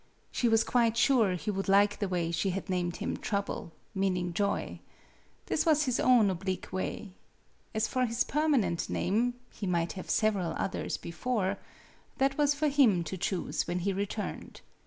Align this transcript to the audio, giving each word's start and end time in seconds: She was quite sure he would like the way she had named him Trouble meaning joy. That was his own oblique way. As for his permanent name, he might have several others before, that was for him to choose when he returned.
She 0.31 0.47
was 0.49 0.63
quite 0.63 0.97
sure 0.97 1.35
he 1.35 1.51
would 1.51 1.69
like 1.69 1.99
the 1.99 2.07
way 2.07 2.31
she 2.31 2.49
had 2.49 2.71
named 2.71 2.95
him 2.95 3.17
Trouble 3.17 3.71
meaning 3.93 4.33
joy. 4.33 4.79
That 5.45 5.63
was 5.63 5.83
his 5.83 5.99
own 5.99 6.31
oblique 6.31 6.73
way. 6.73 7.11
As 7.75 7.87
for 7.87 8.07
his 8.07 8.23
permanent 8.23 8.89
name, 8.89 9.35
he 9.51 9.67
might 9.67 9.91
have 9.91 10.09
several 10.09 10.53
others 10.57 10.97
before, 10.97 11.59
that 12.17 12.35
was 12.35 12.55
for 12.55 12.67
him 12.67 13.03
to 13.03 13.15
choose 13.15 13.67
when 13.67 13.77
he 13.81 13.93
returned. 13.93 14.61